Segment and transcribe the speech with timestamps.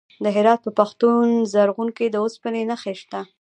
[0.23, 3.19] د هرات په پښتون زرغون کې د وسپنې نښې شته.